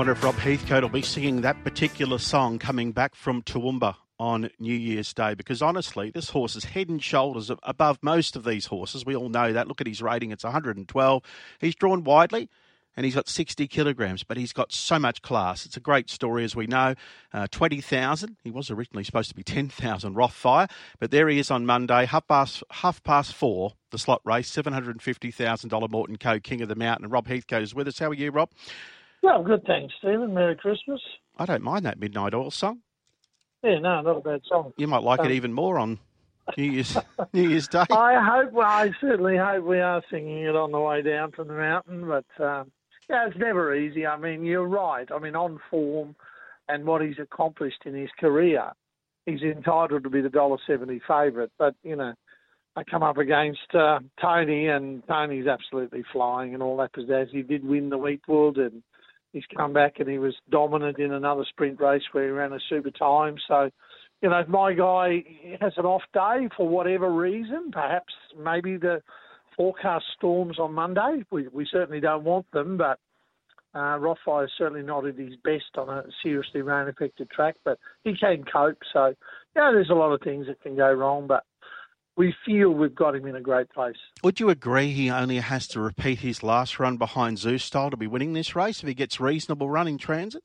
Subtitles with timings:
[0.00, 4.48] wonder if Rob Heathcote will be singing that particular song coming back from Toowoomba on
[4.58, 8.64] New Year's Day because honestly, this horse is head and shoulders above most of these
[8.64, 9.04] horses.
[9.04, 9.68] We all know that.
[9.68, 11.22] Look at his rating, it's 112.
[11.60, 12.48] He's drawn widely
[12.96, 15.66] and he's got 60 kilograms, but he's got so much class.
[15.66, 16.94] It's a great story, as we know.
[17.34, 18.38] Uh, 20,000.
[18.42, 22.26] He was originally supposed to be 10,000 Rothfire, but there he is on Monday, half
[22.26, 26.40] past, half past four, the slot race, $750,000 Morton Co.
[26.40, 27.04] King of the Mountain.
[27.04, 27.98] And Rob Heathcote is with us.
[27.98, 28.48] How are you, Rob?
[29.22, 30.34] Well, good, thanks, Stephen.
[30.34, 31.00] Merry Christmas.
[31.38, 32.80] I don't mind that Midnight Oil song.
[33.62, 34.72] Yeah, no, not a bad song.
[34.78, 35.98] You might like um, it even more on
[36.56, 36.96] New Year's
[37.32, 37.84] New Year's Day.
[37.90, 38.52] I hope.
[38.52, 42.08] Well, I certainly hope we are singing it on the way down from the mountain.
[42.08, 42.70] But um,
[43.08, 44.06] yeah, it's never easy.
[44.06, 45.06] I mean, you're right.
[45.12, 46.16] I mean, on form
[46.68, 48.72] and what he's accomplished in his career,
[49.26, 51.50] he's entitled to be the dollar seventy favourite.
[51.58, 52.14] But you know,
[52.76, 57.28] I come up against uh, Tony, and Tony's absolutely flying and all that pizzazz.
[57.30, 58.82] He did win the Weetwood and
[59.32, 62.58] he's come back and he was dominant in another sprint race where he ran a
[62.68, 63.36] super time.
[63.48, 63.70] So,
[64.22, 65.24] you know, if my guy
[65.60, 69.02] has an off day for whatever reason, perhaps maybe the
[69.56, 71.22] forecast storms on Monday.
[71.30, 72.98] We, we certainly don't want them, but
[73.74, 77.78] uh, Rothfire is certainly not at his best on a seriously rain affected track, but
[78.02, 78.78] he can cope.
[78.92, 79.14] So,
[79.54, 81.44] yeah, there's a lot of things that can go wrong, but
[82.20, 83.96] we feel we've got him in a great place.
[84.22, 88.06] Would you agree he only has to repeat his last run behind Zoustyle to be
[88.06, 90.44] winning this race if he gets reasonable run in transit?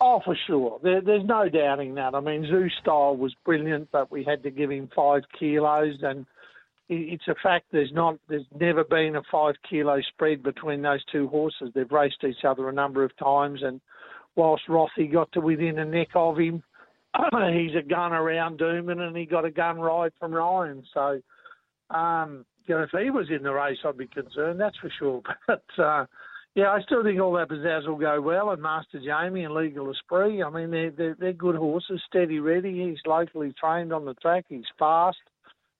[0.00, 0.80] Oh, for sure.
[0.82, 2.16] There, there's no doubting that.
[2.16, 6.26] I mean, Zoustyle was brilliant, but we had to give him five kilos, and
[6.88, 7.66] it's a fact.
[7.70, 8.18] There's not.
[8.28, 11.70] There's never been a five kilo spread between those two horses.
[11.76, 13.80] They've raced each other a number of times, and
[14.34, 16.64] whilst Rothy got to within a neck of him,
[17.52, 20.82] he's a gun around Doomben and he got a gun ride from Ryan.
[20.92, 21.20] So,
[21.94, 25.22] um, you know, if he was in the race, I'd be concerned, that's for sure.
[25.46, 26.06] But, uh,
[26.54, 29.90] yeah, I still think all that pizzazz will go well, and Master Jamie and Legal
[29.90, 30.40] Esprit.
[30.40, 32.88] I mean, they're, they're, they're good horses, steady, ready.
[32.88, 34.44] He's locally trained on the track.
[34.48, 35.18] He's fast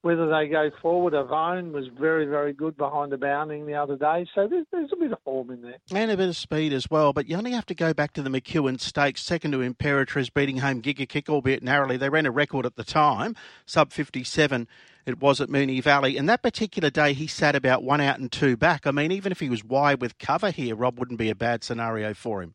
[0.04, 1.14] whether they go forward.
[1.14, 4.26] Avone was very, very good behind the bounding the other day.
[4.34, 5.78] So there's, there's, a bit of form in there.
[5.94, 7.14] And a bit of speed as well.
[7.14, 10.58] But you only have to go back to the McEwen Stakes, second to Imperatriz, beating
[10.58, 11.96] home Giga Kick, albeit narrowly.
[11.96, 13.34] They ran a record at the time,
[13.64, 14.68] sub 57
[15.06, 16.16] it was at Moonee Valley.
[16.16, 18.86] And that particular day, he sat about one out and two back.
[18.86, 21.62] I mean, even if he was wide with cover here, Rob wouldn't be a bad
[21.62, 22.54] scenario for him.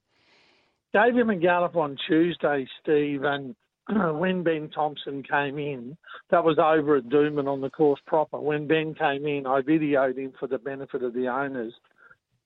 [0.92, 3.56] Gave him a gallop on Tuesday, Steve, and
[4.18, 5.98] when Ben Thompson came in,
[6.32, 8.40] that was over at Doomben on the course proper.
[8.40, 11.74] When Ben came in, I videoed him for the benefit of the owners.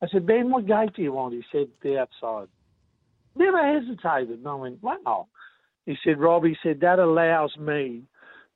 [0.01, 1.33] I said, Ben, what gate do you want?
[1.33, 2.47] He said, the outside.
[3.35, 4.39] Never hesitated.
[4.39, 5.27] And I went, wow.
[5.85, 8.03] He said, Rob, he said, that allows me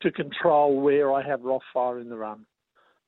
[0.01, 2.45] to control where I have Rothfire in the run.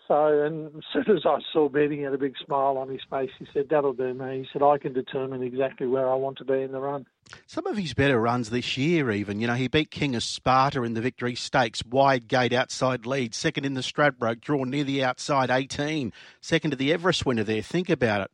[0.10, 3.30] So, and as soon as I saw Benny had a big smile on his face,
[3.38, 4.40] he said, That'll do me.
[4.40, 7.06] He said, I can determine exactly where I want to be in the run.
[7.46, 9.40] Some of his better runs this year, even.
[9.40, 13.36] You know, he beat King of Sparta in the Victory Stakes, wide gate outside lead,
[13.36, 17.62] second in the Stradbroke, drawn near the outside 18, second to the Everest winner there.
[17.62, 18.32] Think about it.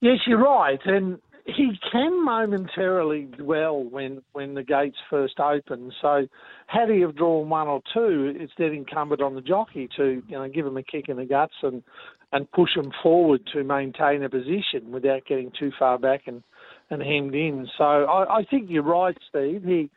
[0.00, 0.80] Yes, you're right.
[0.86, 5.92] And he can momentarily dwell when when the gates first open.
[6.00, 6.26] So,
[6.66, 10.38] had he have drawn one or two, it's then incumbent on the jockey to you
[10.38, 11.82] know give him a kick in the guts and
[12.32, 16.42] and push him forward to maintain a position without getting too far back and
[16.90, 17.66] and hemmed in.
[17.76, 19.64] So I, I think you're right, Steve.
[19.64, 19.90] He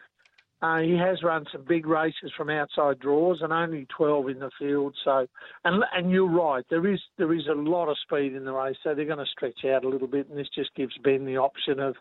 [0.61, 4.49] uh, he has run some big races from outside draws and only 12 in the
[4.57, 4.95] field.
[5.03, 5.27] So,
[5.63, 8.77] and and you're right, there is there is a lot of speed in the race,
[8.83, 11.37] so they're going to stretch out a little bit, and this just gives Ben the
[11.37, 11.95] option of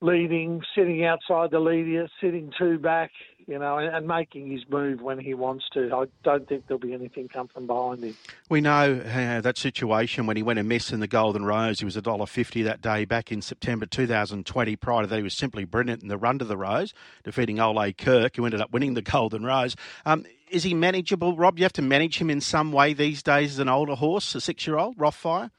[0.00, 3.10] leading, sitting outside the leader, sitting two back,
[3.48, 5.90] you know, and, and, making his move when he wants to.
[5.92, 8.14] I don't think there'll be anything come from behind him.
[8.50, 11.78] We know uh, that situation when he went a miss in the Golden Rose.
[11.78, 14.76] He was a dollar fifty that day back in September 2020.
[14.76, 16.92] Prior to that, he was simply brilliant in the run to the Rose,
[17.24, 19.74] defeating Ole Kirk, who ended up winning the Golden Rose.
[20.04, 21.58] Um, is he manageable, Rob?
[21.58, 24.40] You have to manage him in some way these days as an older horse, a
[24.42, 25.50] six-year-old, Rothfire.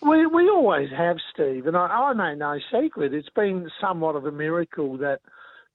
[0.00, 3.12] We we always have, Steve, and I, I made no secret.
[3.12, 5.20] It's been somewhat of a miracle that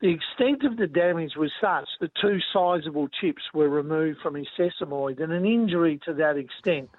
[0.01, 4.47] the extent of the damage was such that two sizable chips were removed from his
[4.57, 6.89] sesamoid, and an injury to that extent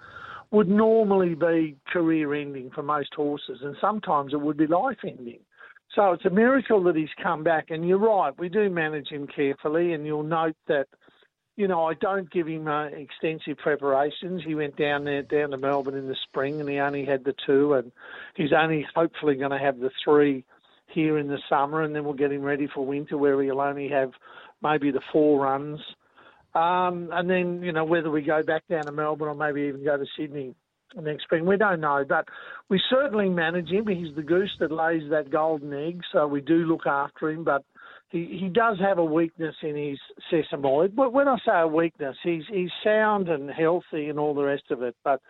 [0.51, 5.39] would normally be career-ending for most horses, and sometimes it would be life-ending.
[5.95, 9.27] So it's a miracle that he's come back, and you're right, we do manage him
[9.27, 10.87] carefully, and you'll note that
[11.57, 14.43] you know, I don't give him uh, extensive preparations.
[14.47, 17.35] He went down there, down to Melbourne in the spring, and he only had the
[17.45, 17.93] two, and
[18.35, 20.45] he's only hopefully going to have the three
[20.93, 23.89] here in the summer, and then we'll get him ready for winter, where he'll only
[23.89, 24.11] have
[24.63, 25.81] maybe the four runs.
[26.55, 29.85] Um, and then, you know, whether we go back down to Melbourne or maybe even
[29.85, 30.55] go to Sydney
[31.01, 31.47] next spring.
[31.47, 32.27] We don't know, but
[32.69, 33.87] we certainly manage him.
[33.87, 37.45] He's the goose that lays that golden egg, so we do look after him.
[37.45, 37.63] But
[38.09, 39.99] he, he does have a weakness in his
[40.33, 40.97] sesamoid.
[40.97, 44.65] But when I say a weakness, he's he's sound and healthy and all the rest
[44.71, 44.97] of it.
[45.05, 45.21] But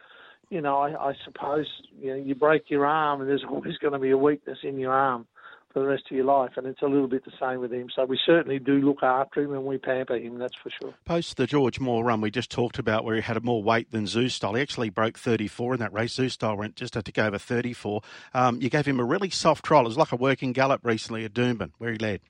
[0.48, 1.66] you know, I, I suppose
[2.00, 4.78] you know you break your arm, and there's always going to be a weakness in
[4.78, 5.26] your arm
[5.72, 6.52] for the rest of your life.
[6.56, 7.88] And it's a little bit the same with him.
[7.94, 10.94] So we certainly do look after him and we pamper him, that's for sure.
[11.04, 14.04] Post the George Moore run we just talked about where he had more weight than
[14.04, 14.56] Zoustyle.
[14.56, 16.16] He actually broke 34 in that race.
[16.16, 18.02] Zoustyle went just a tick over 34.
[18.34, 19.82] Um, you gave him a really soft trial.
[19.82, 22.20] It was like a working gallop recently at Doomben where he led.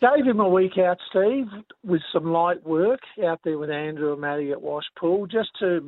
[0.00, 1.46] Gave him a week out, Steve,
[1.84, 5.80] with some light work out there with Andrew and Matty at Washpool, just to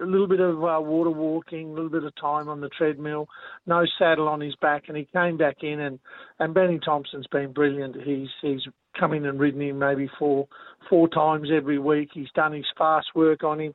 [0.00, 3.28] a little bit of uh, water walking, a little bit of time on the treadmill,
[3.66, 5.98] no saddle on his back, and he came back in and
[6.38, 7.96] and Benny Thompson's been brilliant.
[8.02, 8.62] He's he's
[8.98, 10.48] come in and ridden him maybe four
[10.88, 12.08] four times every week.
[12.14, 13.74] He's done his fast work on him.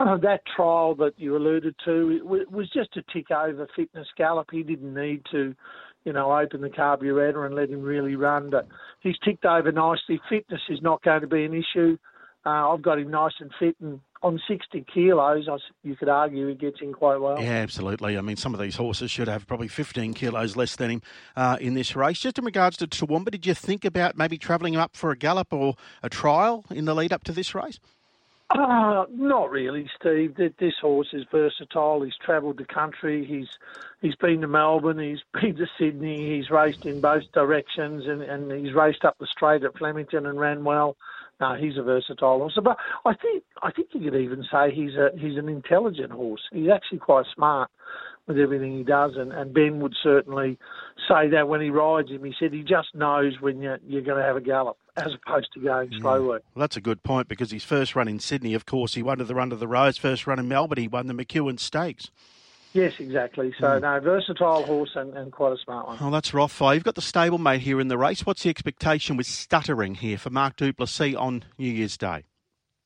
[0.00, 4.48] Uh, that trial that you alluded to it was just a tick over fitness gallop.
[4.50, 5.54] He didn't need to
[6.06, 8.48] you know, open the carburetor and let him really run.
[8.48, 8.68] But
[9.00, 10.20] he's ticked over nicely.
[10.30, 11.98] Fitness is not going to be an issue.
[12.46, 15.48] Uh, I've got him nice and fit, and on 60 kilos,
[15.82, 17.42] you could argue he gets in quite well.
[17.42, 18.16] Yeah, absolutely.
[18.16, 21.02] I mean, some of these horses should have probably 15 kilos less than him
[21.34, 22.20] uh, in this race.
[22.20, 25.16] Just in regards to Toowoomba, did you think about maybe travelling him up for a
[25.16, 25.74] gallop or
[26.04, 27.80] a trial in the lead up to this race?
[28.48, 30.36] Uh, not really, Steve.
[30.36, 32.02] This horse is versatile.
[32.02, 33.24] He's travelled the country.
[33.24, 33.48] He's
[34.00, 35.00] he's been to Melbourne.
[35.00, 36.36] He's been to Sydney.
[36.36, 40.38] He's raced in both directions, and, and he's raced up the straight at Flemington and
[40.38, 40.96] ran well.
[41.40, 42.58] No, he's a versatile horse.
[42.62, 46.42] But I think I think you could even say he's a he's an intelligent horse.
[46.52, 47.68] He's actually quite smart
[48.28, 50.56] with everything he does, and, and Ben would certainly
[51.08, 52.24] say that when he rides him.
[52.24, 55.52] He said he just knows when you're, you're going to have a gallop as opposed
[55.54, 56.42] to going slow work.
[56.54, 59.18] Well, that's a good point because his first run in Sydney, of course, he won
[59.18, 59.98] the Run of the Rose.
[59.98, 62.10] First run in Melbourne, he won the McEwen Stakes.
[62.72, 63.54] Yes, exactly.
[63.58, 63.80] So, mm.
[63.80, 65.98] no, versatile horse and, and, quite a smart one.
[66.00, 66.74] Oh, that's Rothfire.
[66.74, 68.26] You've got the stablemate here in the race.
[68.26, 72.24] What's the expectation with stuttering here for Mark Du Plessis on New Year's Day?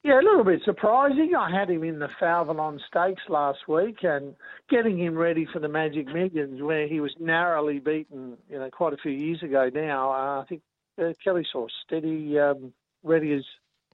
[0.02, 1.34] Yeah, a little bit surprising.
[1.36, 4.34] I had him in the Falvelon Stakes last week and
[4.70, 8.94] getting him ready for the Magic Millions where he was narrowly beaten, you know, quite
[8.94, 10.10] a few years ago now.
[10.10, 10.62] Uh, I think
[10.98, 12.72] uh, Kelly saw steady, um,
[13.02, 13.44] ready as,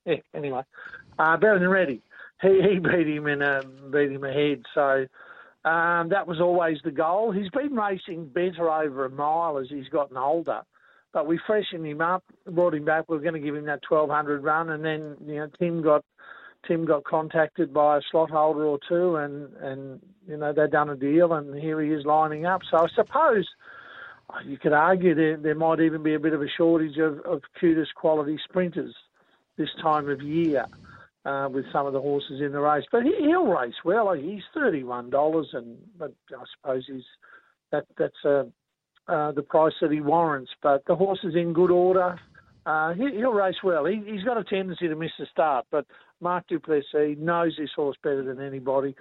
[0.04, 0.62] yeah, anyway,
[1.18, 2.02] uh, better than ready.
[2.42, 4.62] He, he beat him in a, beat him ahead.
[4.74, 5.06] So,
[5.68, 7.32] um, that was always the goal.
[7.32, 10.62] He's been racing better over a mile as he's gotten older
[11.16, 13.08] but we freshened him up, brought him back.
[13.08, 16.04] We were going to give him that 1200 run, and then you know Tim got
[16.68, 20.90] Tim got contacted by a slot holder or two, and and you know they'd done
[20.90, 22.60] a deal, and here he is lining up.
[22.70, 23.48] So I suppose
[24.44, 27.42] you could argue there there might even be a bit of a shortage of, of
[27.58, 28.94] cutest quality sprinters
[29.56, 30.66] this time of year.
[31.24, 34.12] Uh, with some of the horses in the race, but he, will race well.
[34.12, 37.02] He's thirty-one dollars, and but I suppose he's
[37.72, 38.46] that that's a
[39.08, 40.52] uh, the price that he warrants.
[40.62, 42.18] But the horse is in good order.
[42.64, 43.86] Uh, he, will race well.
[43.86, 45.86] He, has got a tendency to miss the start, but
[46.20, 48.94] Mark Du Plessis knows this horse better than anybody.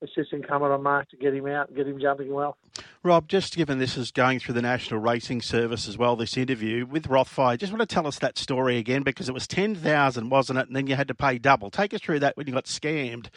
[0.00, 2.56] It's just incumbent on Mark to get him out and get him jumping well.
[3.02, 6.86] Rob, just given this is going through the National Racing Service as well, this interview
[6.86, 10.58] with Rothfire, just want to tell us that story again because it was 10000 wasn't
[10.58, 10.66] it?
[10.68, 11.70] And then you had to pay double.
[11.70, 13.28] Take us through that when you got scammed.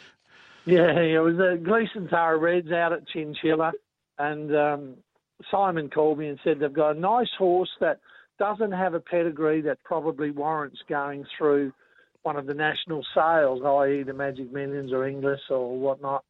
[0.64, 3.72] Yeah, it was the Gleason Tara Reds out at Chinchilla,
[4.18, 4.94] and um,
[5.50, 8.00] Simon called me and said they've got a nice horse that
[8.38, 11.72] doesn't have a pedigree that probably warrants going through
[12.26, 14.02] one of the national sales, i.e.
[14.02, 16.24] the Magic Millions or Inglis or whatnot,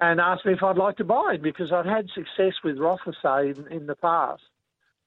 [0.00, 3.56] and asked me if I'd like to buy it because I'd had success with Rothesay
[3.56, 4.42] in, in the past.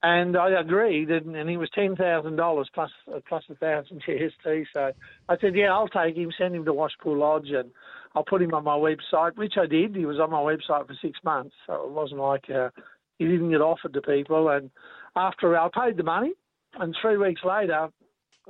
[0.04, 4.04] And I agreed, and, and he was ten thousand dollars plus uh, plus a thousand
[4.08, 4.66] GST.
[4.72, 4.92] So
[5.28, 6.32] I said, "Yeah, I'll take him.
[6.38, 7.72] Send him to Washpool Lodge, and
[8.14, 9.96] I'll put him on my website." Which I did.
[9.96, 12.70] He was on my website for six months, so it wasn't like uh,
[13.18, 14.50] he didn't get offered to people.
[14.50, 14.70] And
[15.16, 16.34] after I paid the money,
[16.80, 17.90] and three weeks later,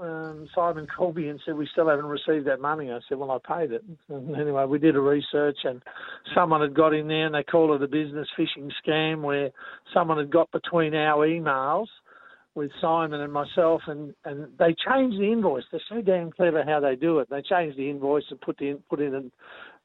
[0.01, 2.91] um, Simon me and said, We still haven't received that money.
[2.91, 3.83] I said, Well, I paid it.
[4.09, 5.81] And anyway, we did a research and
[6.33, 9.51] someone had got in there and they call it a business phishing scam where
[9.93, 11.87] someone had got between our emails
[12.55, 15.65] with Simon and myself and, and they changed the invoice.
[15.71, 17.29] They're so damn clever how they do it.
[17.29, 19.31] They changed the invoice and put in, put in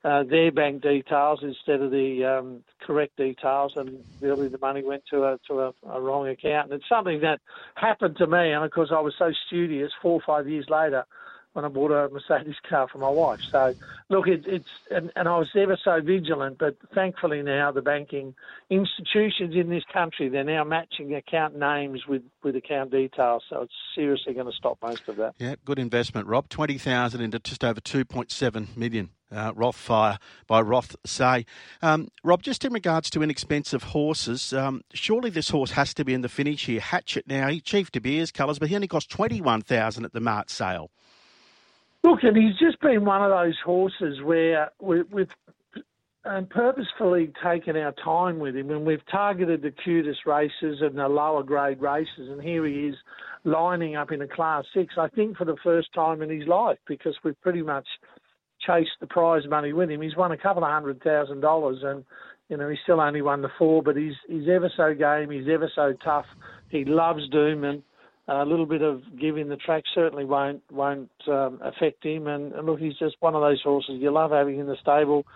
[0.03, 5.03] uh, their bank details instead of the um, correct details, and really the money went
[5.11, 6.71] to a to a, a, wrong account.
[6.71, 7.41] And it's something that
[7.75, 9.93] happened to me, and of course I was so studious.
[10.01, 11.05] Four or five years later,
[11.53, 13.41] when I bought a Mercedes car for my wife.
[13.51, 13.75] So,
[14.09, 18.35] look, it, it's and, and I was ever so vigilant, but thankfully now the banking
[18.69, 23.43] institutions in this country they're now matching account names with, with account details.
[23.49, 25.35] So it's seriously going to stop most of that.
[25.39, 26.49] Yeah, good investment, Rob.
[26.49, 29.11] Twenty thousand into just over two point seven million.
[29.33, 31.47] Uh, Rothfire by Roth say.
[31.83, 36.15] Um, Rob, just in regards to inexpensive horses, um, surely this horse has to be
[36.15, 36.81] in the finish here.
[36.81, 40.13] Hatchet now, he chief De Beers colours, but he only cost twenty one thousand at
[40.13, 40.91] the Mart sale.
[42.03, 45.35] Look, and he's just been one of those horses where we, we've
[46.51, 51.43] purposefully taken our time with him and we've targeted the cutest races and the lower
[51.43, 52.29] grade races.
[52.31, 52.95] And here he is
[53.45, 56.79] lining up in a class six, I think for the first time in his life,
[56.87, 57.87] because we've pretty much
[58.67, 60.03] chased the prize money with him.
[60.03, 62.05] He's won a couple of hundred thousand dollars and
[62.49, 65.49] you know, he's still only won the four, but he's he's ever so game, he's
[65.49, 66.27] ever so tough.
[66.69, 67.83] He loves Doomben
[68.31, 72.27] a little bit of giving the track certainly won't won't um, affect him.
[72.27, 75.27] And, and, look, he's just one of those horses you love having in the stable.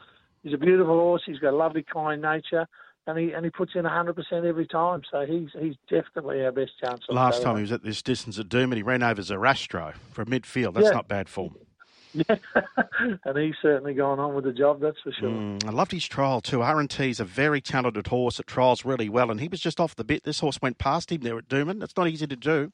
[0.42, 1.22] He's a beautiful horse.
[1.26, 2.66] He's got a lovely, kind nature.
[3.06, 6.72] And he and he puts in 100% every time, so he's he's definitely our best
[6.82, 7.02] chance.
[7.10, 10.28] Last time he was at this distance at Doom, and he ran over Zarastro from
[10.28, 10.72] midfield.
[10.72, 10.92] That's yeah.
[10.92, 11.54] not bad form.
[12.14, 12.37] Yeah,
[13.25, 15.30] and he's certainly gone on with the job, that's for sure.
[15.30, 16.62] Mm, I loved his trial too.
[16.62, 20.04] R&T's a very talented horse that trials really well, and he was just off the
[20.04, 20.23] bit.
[20.23, 21.80] This horse went past him there at Doomben.
[21.80, 22.73] That's not easy to do.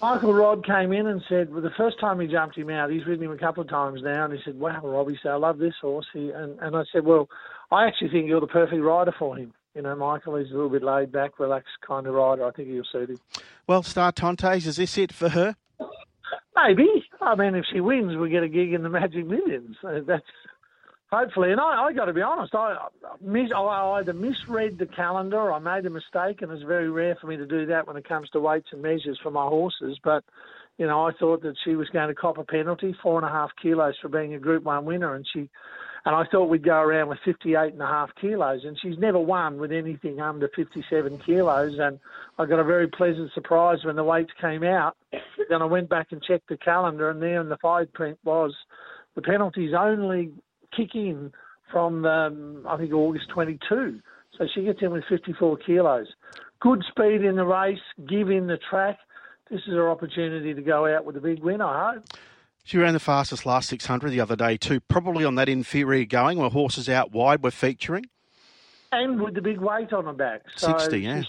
[0.00, 3.06] Michael Rodd came in and said, well, the first time he jumped him out, he's
[3.06, 5.58] ridden him a couple of times now, and he said, wow, Robbie, so I love
[5.58, 6.06] this horse.
[6.12, 7.28] He, and, and I said, well,
[7.70, 9.52] I actually think you're the perfect rider for him.
[9.74, 12.44] You know, Michael is a little bit laid back, relaxed kind of rider.
[12.44, 13.18] I think he'll suit him.
[13.66, 15.56] Well, Star Tontes, is this it for her?
[16.56, 16.86] Maybe.
[17.20, 19.76] I mean, if she wins, we get a gig in the Magic Millions.
[19.80, 20.22] So that's
[21.10, 21.52] hopefully.
[21.52, 22.88] And I, I got to be honest, I,
[23.20, 27.16] mis, I either misread the calendar or I made a mistake, and it's very rare
[27.20, 29.98] for me to do that when it comes to weights and measures for my horses.
[30.02, 30.24] But
[30.78, 33.32] you know, I thought that she was going to cop a penalty, four and a
[33.32, 35.50] half kilos for being a Group One winner, and she
[36.04, 39.20] and I thought we'd go around with 58 and a half kilos, and she's never
[39.20, 41.78] won with anything under 57 kilos.
[41.78, 42.00] And
[42.38, 44.96] I got a very pleasant surprise when the weights came out.
[45.48, 48.52] Then I went back and checked the calendar, and there in the fine print was
[49.14, 50.32] the penalties only
[50.76, 51.32] kick in
[51.70, 54.00] from um, I think August 22.
[54.38, 56.08] So she gets in with 54 kilos.
[56.60, 57.78] Good speed in the race,
[58.08, 58.98] give in the track.
[59.50, 62.04] This is her opportunity to go out with a big win, I hope.
[62.64, 66.38] She ran the fastest last 600 the other day too, probably on that inferior going
[66.38, 68.06] where horses out wide were featuring.
[68.92, 70.42] And with the big weight on her back.
[70.56, 71.22] So 60, yeah.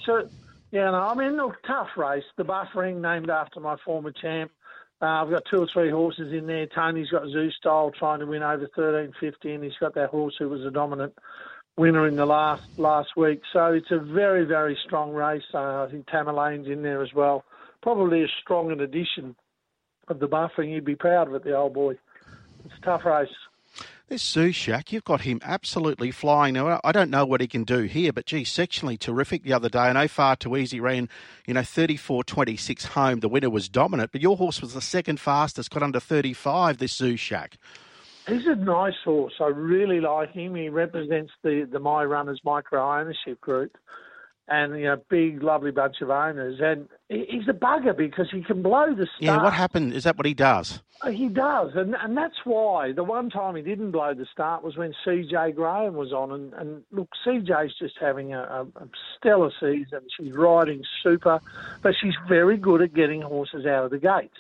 [0.72, 2.26] yeah, no, I mean, look, tough race.
[2.38, 4.52] The Buffering, named after my former champ.
[5.02, 6.68] Uh, I've got two or three horses in there.
[6.68, 10.62] Tony's got Zoustyle trying to win over 13.50, and he's got that horse who was
[10.66, 11.14] a dominant
[11.78, 13.42] winner in the last last week.
[13.52, 15.44] So it's a very, very strong race.
[15.54, 17.44] Uh, I think Tamerlane's in there as well.
[17.82, 19.36] Probably a strong addition
[20.08, 21.98] of the buffering, you'd be proud of it, the old boy.
[22.66, 23.30] It's a tough race.
[24.10, 26.54] This Sushak, you've got him absolutely flying.
[26.54, 29.70] Now, I don't know what he can do here, but gee, sectionally terrific the other
[29.70, 29.80] day.
[29.80, 31.10] I know far too easy ran,
[31.48, 33.22] you know, 34.26 home.
[33.22, 37.00] The winner was dominant, but your horse was the second fastest, got under 35, this
[37.00, 37.54] Sushak.
[38.28, 39.34] He's a nice horse.
[39.42, 40.56] I really like him.
[40.56, 43.78] He represents the, the My Runners micro ownership group
[44.48, 46.60] and you know, big, lovely bunch of owners.
[46.62, 49.22] And he's a bugger because he can blow the start.
[49.22, 49.94] Yeah, what happened?
[49.94, 50.82] Is that what he does?
[51.02, 54.64] Uh, he does, and and that's why the one time he didn't blow the start
[54.64, 56.32] was when Cejay Graham was on.
[56.32, 60.02] And, and look, Cejay's just having a, a stellar season.
[60.18, 61.40] She's riding super,
[61.82, 64.38] but she's very good at getting horses out of the gates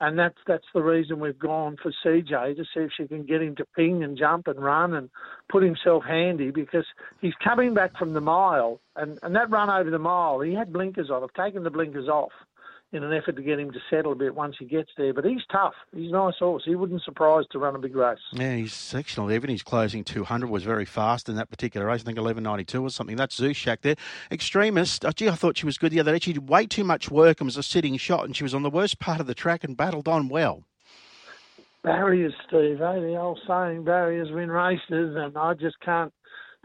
[0.00, 3.42] and that's that's the reason we've gone for Cejay to see if she can get
[3.42, 5.08] him to ping and jump and run and
[5.48, 6.84] put himself handy because
[7.20, 10.72] he's coming back from the mile and, and that run over the mile he had
[10.72, 11.22] blinkers on.
[11.22, 12.32] I've taken the blinkers off
[12.96, 15.14] in an effort to get him to settle a bit once he gets there.
[15.14, 15.74] But he's tough.
[15.94, 16.62] He's a nice horse.
[16.64, 18.18] He wouldn't surprise to run a big race.
[18.32, 19.30] Yeah, he's sectional.
[19.30, 22.00] Even his closing 200 was very fast in that particular race.
[22.00, 23.16] I think 11.92 or something.
[23.16, 23.96] That's Zushak there.
[24.30, 25.04] Extremist.
[25.04, 26.18] Oh, gee, I thought she was good the other day.
[26.20, 28.62] She did way too much work and was a sitting shot, and she was on
[28.62, 30.64] the worst part of the track and battled on well.
[31.82, 32.80] Barriers, Steve.
[32.80, 32.98] Eh?
[32.98, 36.12] The old saying, barriers win races, and I just can't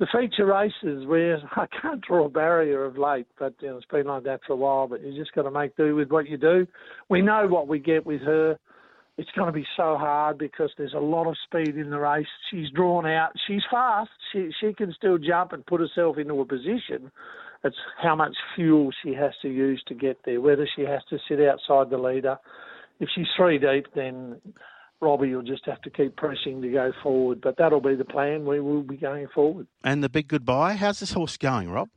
[0.01, 3.85] the feature races where I can't draw a barrier of late, but you know, it's
[3.85, 4.87] been like that for a while.
[4.87, 6.65] But you just got to make do with what you do.
[7.07, 8.57] We know what we get with her.
[9.19, 12.25] It's going to be so hard because there's a lot of speed in the race.
[12.49, 13.29] She's drawn out.
[13.45, 14.09] She's fast.
[14.33, 17.11] She she can still jump and put herself into a position.
[17.63, 20.41] It's how much fuel she has to use to get there.
[20.41, 22.37] Whether she has to sit outside the leader.
[22.99, 24.41] If she's three deep, then
[25.01, 27.41] Robbie you'll just have to keep pressing to go forward.
[27.41, 28.45] But that'll be the plan.
[28.45, 29.67] We will be going forward.
[29.83, 30.73] And the big goodbye.
[30.73, 31.89] How's this horse going, Rob?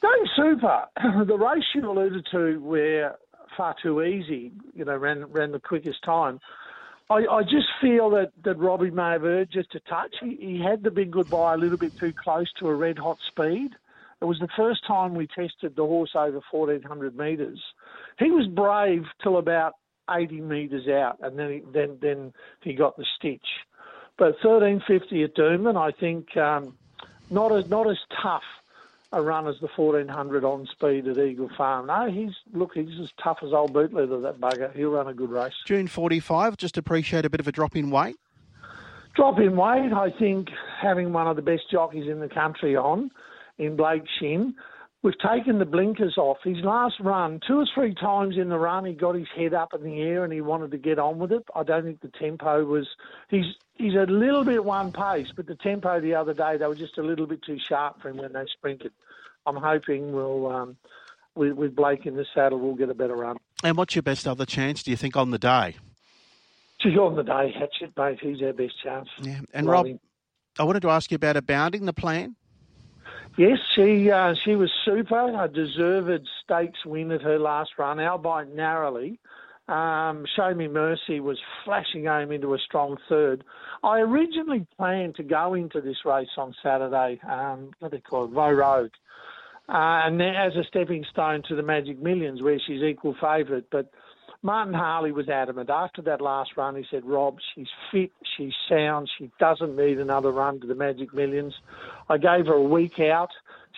[0.00, 0.84] Going super.
[1.26, 3.16] the race you alluded to, where
[3.56, 6.40] far too easy, you know, ran ran the quickest time.
[7.10, 10.14] I, I just feel that, that Robbie may have erred just a touch.
[10.20, 13.18] He, he had the big goodbye a little bit too close to a red hot
[13.28, 13.72] speed.
[14.22, 17.62] It was the first time we tested the horse over 1400 metres.
[18.18, 19.74] He was brave till about
[20.10, 22.32] 80 metres out, and then he, then then
[22.62, 23.46] he got the stitch.
[24.16, 26.76] But 1350 at Doomben, I think, um,
[27.30, 28.42] not as not as tough
[29.12, 31.86] a run as the 1400 on speed at Eagle Farm.
[31.86, 34.20] No, he's look, he's as tough as old boot leather.
[34.20, 34.74] That bugger.
[34.74, 35.52] He'll run a good race.
[35.66, 36.56] June 45.
[36.56, 38.16] Just appreciate a bit of a drop in weight.
[39.14, 39.92] Drop in weight.
[39.92, 40.48] I think
[40.80, 43.10] having one of the best jockeys in the country on
[43.58, 44.54] in Blake Shinn
[45.04, 46.38] We've taken the blinkers off.
[46.42, 49.74] His last run, two or three times in the run, he got his head up
[49.74, 51.44] in the air and he wanted to get on with it.
[51.54, 52.88] I don't think the tempo was.
[53.28, 53.44] He's
[53.74, 56.96] he's a little bit one pace, but the tempo the other day they were just
[56.96, 58.92] a little bit too sharp for him when they sprinted.
[59.44, 60.46] I'm hoping we'll.
[60.46, 60.76] Um,
[61.36, 63.36] with, with Blake in the saddle, we'll get a better run.
[63.64, 65.74] And what's your best other chance, do you think, on the day?
[66.80, 68.18] She's on the day, Hatchet, mate.
[68.20, 69.08] He's our best chance.
[69.20, 69.40] Yeah.
[69.52, 69.86] And Rob,
[70.58, 72.36] I wanted to ask you about abounding the plan.
[73.36, 75.42] Yes, she uh, she was super.
[75.42, 79.18] A deserved stakes win at her last run, albeit narrowly.
[79.66, 83.42] Um, Show Me Mercy was flashing home into a strong third.
[83.82, 88.30] I originally planned to go into this race on Saturday, um, what they call it,
[88.30, 88.92] Vo Rogue,
[89.68, 93.64] uh, and as a stepping stone to the Magic Millions, where she's equal favourite.
[93.70, 93.90] But
[94.44, 95.70] Martin Harley was adamant.
[95.70, 100.30] After that last run, he said, Rob, she's fit, she's sound, she doesn't need another
[100.30, 101.54] run to the Magic Millions.
[102.10, 103.30] I gave her a week out.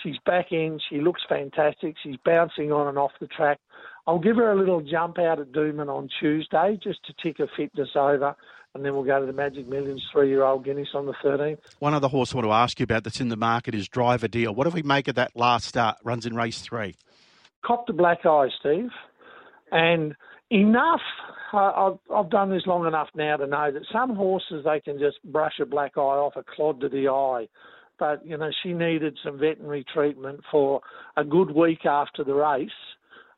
[0.03, 0.81] She's back in.
[0.91, 1.95] She looks fantastic.
[2.03, 3.61] She's bouncing on and off the track.
[4.09, 7.49] I'll give her a little jump out at Doomben on Tuesday just to tick her
[7.57, 8.35] fitness over,
[8.75, 11.59] and then we'll go to the Magic Millions three-year-old Guineas on the 13th.
[11.79, 14.27] One other horse I want to ask you about that's in the market is Driver
[14.27, 14.53] Deal.
[14.53, 15.99] What do we make of that last start?
[16.03, 16.97] Runs in race three.
[17.65, 18.91] Cop the black eye, Steve,
[19.71, 20.17] and
[20.51, 21.01] enough.
[21.53, 25.23] I've, I've done this long enough now to know that some horses they can just
[25.25, 27.49] brush a black eye off a clod to the eye.
[27.99, 30.83] But you know she needed some veterinary treatment for
[31.17, 32.71] a good week after the race.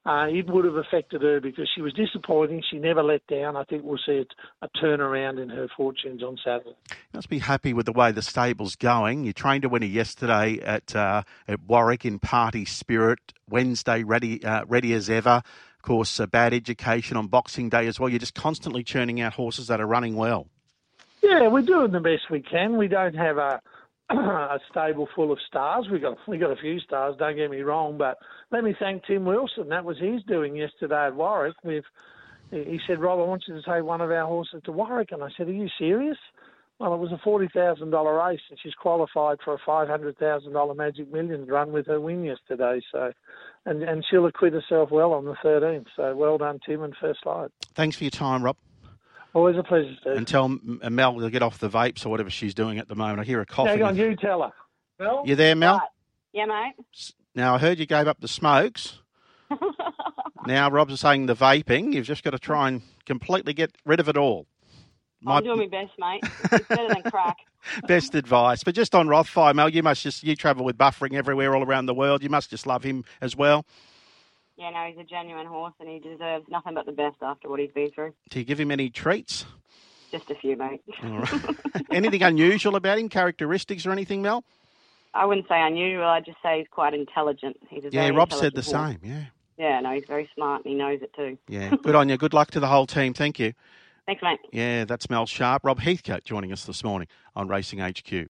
[0.07, 2.63] Uh, it would have affected her because she was disappointing.
[2.71, 3.57] She never let down.
[3.57, 4.25] I think we'll see
[4.63, 6.77] a, a turnaround in her fortunes on Saturday.
[6.91, 9.25] You must be happy with the way the stable's going.
[9.25, 13.21] You trained a winner yesterday at uh, at Warwick in party spirit.
[13.51, 15.43] Wednesday ready uh, ready as ever
[15.83, 18.09] course, a bad education on Boxing Day as well.
[18.09, 20.49] You're just constantly churning out horses that are running well.
[21.23, 22.77] Yeah, we're doing the best we can.
[22.77, 23.61] We don't have a
[24.11, 25.87] a stable full of stars.
[25.91, 27.17] We got we got a few stars.
[27.19, 28.19] Don't get me wrong, but
[28.51, 29.69] let me thank Tim Wilson.
[29.69, 31.57] That was his doing yesterday at Warwick.
[31.63, 31.85] We've
[32.51, 35.23] he said, Rob, I want you to take one of our horses to Warwick, and
[35.23, 36.17] I said, Are you serious?
[36.79, 40.17] Well, it was a forty thousand dollar race, and she's qualified for a five hundred
[40.17, 42.81] thousand dollar Magic Millions run with her win yesterday.
[42.93, 43.13] So,
[43.67, 45.87] and and she'll acquit herself well on the thirteenth.
[45.97, 47.51] So, well done, Tim, and first light.
[47.75, 48.57] Thanks for your time, Rob.
[49.35, 50.17] Always a pleasure, Steve.
[50.17, 53.21] And tell Mel to get off the vapes or whatever she's doing at the moment.
[53.21, 53.79] I hear her coughing.
[53.79, 54.53] Hang on, you tell her.
[54.99, 55.81] Mel, you there, Mel?
[56.33, 56.75] Yeah, mate.
[57.35, 58.99] Now I heard you gave up the smokes.
[60.47, 61.93] now Rob's saying the vaping.
[61.93, 64.47] You've just got to try and completely get rid of it all.
[65.27, 66.23] I'm doing my best, mate.
[66.53, 67.37] It's better than crack.
[67.89, 68.63] best advice.
[68.65, 71.87] But just on Rothfire, Mel, you must just you travel with buffering everywhere all around
[71.87, 72.23] the world.
[72.23, 73.65] You must just love him as well.
[74.57, 77.61] Yeah, no, he's a genuine horse, and he deserves nothing but the best after what
[77.61, 78.13] he's been through.
[78.31, 79.45] Do you give him any treats?
[80.11, 80.83] Just a few, mate.
[81.05, 81.57] All right.
[81.93, 84.43] anything unusual about him, characteristics or anything, Mel?
[85.15, 86.05] I wouldn't say unusual.
[86.05, 87.57] I'd just say he's quite intelligent.
[87.69, 88.73] He's a yeah, Rob said the horse.
[88.73, 89.01] same.
[89.03, 89.25] Yeah.
[89.59, 91.37] Yeah, no, he's very smart and he knows it too.
[91.49, 92.17] Yeah, good on you.
[92.17, 93.13] Good luck to the whole team.
[93.13, 93.55] Thank you.
[94.09, 94.41] Thanks, mate.
[94.55, 95.67] Yeah, that's Mel Sharp.
[95.67, 98.27] Rob Heathcote joining us this morning on Racing HQ.